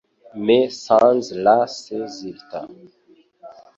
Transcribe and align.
mais 0.43 0.71
sans 0.87 1.21
résultat 1.91 2.67